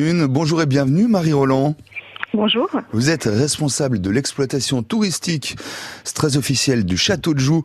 [0.00, 1.74] Une, bonjour et bienvenue Marie Roland.
[2.32, 2.70] Bonjour.
[2.92, 5.56] Vous êtes responsable de l'exploitation touristique,
[6.04, 7.64] c'est très officiel, du château de Joux,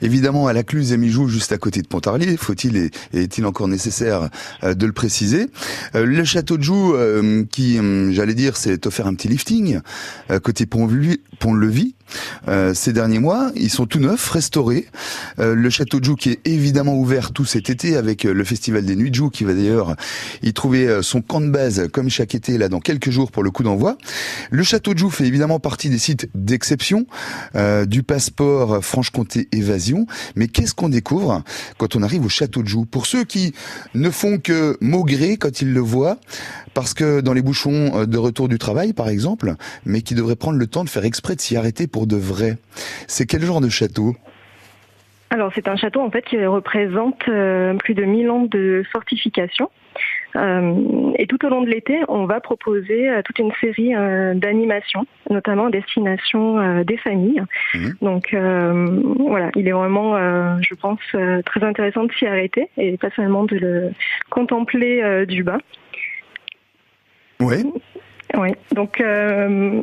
[0.00, 3.68] évidemment à la Cluse et Mijoux, juste à côté de Pontarlier, faut-il et est-il encore
[3.68, 4.30] nécessaire
[4.62, 5.48] euh, de le préciser?
[5.94, 7.78] Euh, le château de Joux, euh, qui,
[8.14, 9.80] j'allais dire, s'est offert un petit lifting,
[10.42, 11.94] côté Pont-Levis,
[12.48, 13.50] euh, ces derniers mois.
[13.56, 14.86] Ils sont tout neufs, restaurés.
[15.38, 18.44] Euh, le château de Joux qui est évidemment ouvert tout cet été avec euh, le
[18.44, 19.96] festival des Nuits de Joux qui va d'ailleurs
[20.42, 23.50] y trouver son camp de base comme chaque été là dans quelques jours pour le
[23.50, 23.96] coup d'envoi.
[24.50, 27.06] Le château de Joux fait évidemment partie des sites d'exception
[27.86, 30.06] du passeport Franche-Comté Évasion.
[30.36, 31.42] Mais qu'est-ce qu'on découvre
[31.78, 32.84] quand on arrive au château de Joux?
[32.84, 33.54] Pour ceux qui
[33.94, 36.18] ne font que maugrer quand ils le voient,
[36.74, 40.58] parce que dans les bouchons de retour du travail par exemple, mais qui devraient prendre
[40.58, 42.56] le temps de faire exprès de s'y arrêter pour de vrai.
[43.06, 44.16] C'est quel genre de château?
[45.30, 49.70] Alors c'est un château en fait qui représente euh, plus de 1000 ans de fortification.
[50.34, 53.92] Euh, et tout au long de l'été, on va proposer euh, toute une série
[54.34, 57.42] d'animations, notamment à destination des familles.
[57.74, 57.90] Mmh.
[58.02, 60.16] Donc voilà, il est vraiment,
[60.60, 60.98] je pense,
[61.46, 63.92] très intéressant de s'y arrêter et pas seulement de le
[64.30, 65.58] contempler du bas.
[67.38, 67.62] Oui.
[68.36, 69.80] Oui, donc euh,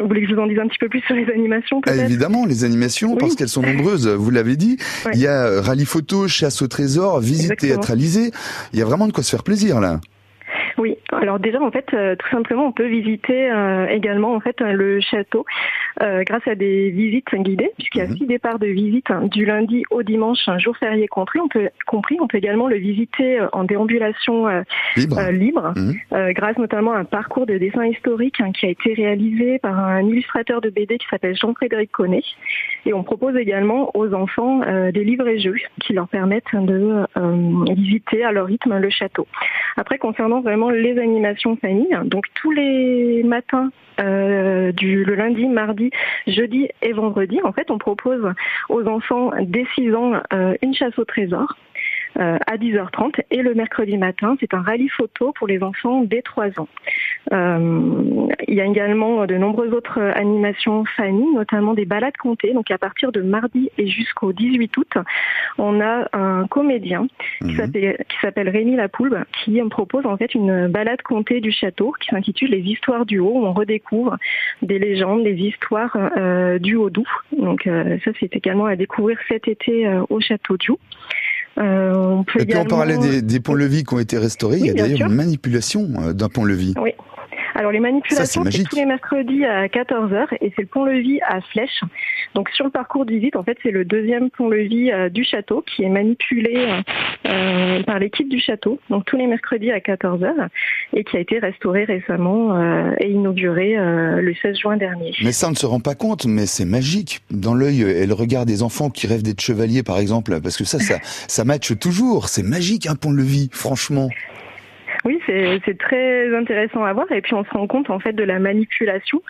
[0.00, 1.94] vous voulez que je vous en dise un petit peu plus sur les animations ah,
[1.94, 4.78] Évidemment, les animations, parce qu'elles sont nombreuses, vous l'avez dit.
[5.14, 8.30] Il y a rallye photo, chasse au trésor, visite théâtralisée.
[8.72, 10.00] Il y a vraiment de quoi se faire plaisir là.
[10.78, 14.60] Oui, alors déjà en fait, euh, tout simplement, on peut visiter euh, également en fait
[14.60, 15.44] le château
[16.00, 18.16] euh, grâce à des visites guidées, puisqu'il y a mhm.
[18.16, 21.40] six départs de visite hein, du lundi au dimanche, un jour férié compris.
[21.40, 24.46] On peut compris, on peut également le visiter en déambulation
[24.96, 26.32] libre, mhm.
[26.32, 30.02] grâce notamment à un parcours de dessin historique hein, qui a été réalisé par un
[30.02, 32.22] illustrateur de BD qui s'appelle Jean-Frédéric Connet.
[32.86, 34.60] Et on propose également aux enfants
[34.92, 37.06] des livres et jeux qui leur permettent de
[37.74, 39.26] visiter à leur rythme le château.
[39.76, 43.70] Après, concernant vraiment les animations famille, donc tous les matins
[44.00, 45.90] euh, du le lundi, mardi,
[46.26, 48.22] jeudi et vendredi, en fait, on propose
[48.68, 51.56] aux enfants dès 6 ans euh, une chasse au trésor.
[52.18, 56.20] Euh, à 10h30 et le mercredi matin, c'est un rallye photo pour les enfants dès
[56.20, 56.68] 3 ans.
[57.32, 62.52] Euh, il y a également de nombreuses autres animations famille, notamment des balades comptées.
[62.52, 64.94] Donc à partir de mardi et jusqu'au 18 août,
[65.56, 67.06] on a un comédien
[67.40, 67.96] qui mhm.
[68.20, 72.60] s'appelle Rémi Lapoulbe qui propose en fait une balade comptée du château qui s'intitule Les
[72.60, 74.18] histoires du haut où on redécouvre
[74.60, 77.08] des légendes, des histoires euh, du haut doux.
[77.38, 77.68] Donc
[78.04, 80.80] ça c'est également à découvrir cet été au château du haut.
[81.58, 84.58] Euh, on peut Et puis on parlait des, des ponts-levis qui ont été restaurés.
[84.58, 86.74] il y a d'ailleurs une manipulation euh, d'un pont-levis.
[86.80, 86.92] Oui.
[87.62, 91.80] Alors les manipulations, c'est tous les mercredis à 14h et c'est le pont-levis à Flèche.
[92.34, 95.62] Donc sur le parcours de visite, en fait, c'est le deuxième pont-levis euh, du château
[95.64, 96.82] qui est manipulé euh,
[97.26, 100.48] euh, par l'équipe du château, donc tous les mercredis à 14h
[100.92, 102.60] et qui a été restauré récemment
[102.98, 105.12] et inauguré le 16 juin dernier.
[105.22, 107.20] Mais ça, on ne se rend pas compte, mais c'est magique.
[107.30, 110.64] Dans l'œil et le regard des enfants qui rêvent d'être chevaliers, par exemple, parce que
[110.64, 112.28] ça, ça, ça matche toujours.
[112.28, 114.08] C'est magique un pont-levis, franchement.
[115.04, 118.22] Oui, c'est très intéressant à voir et puis on se rend compte en fait de
[118.22, 119.22] la manipulation.